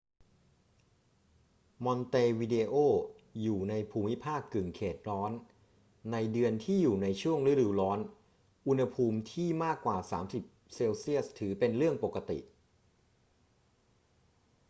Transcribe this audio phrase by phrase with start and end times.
[1.85, 2.75] มอนเตวิเดโอ
[3.41, 5.31] อยู่ในภูมิภาคกึ่งเขตร้อน
[6.11, 7.99] ในเดือนที่อยู่ในช่วงฤดูร้อน
[8.67, 12.39] อุณหภูมิที่มากกว่า 30°c ถือเป็นเรื่องปกติ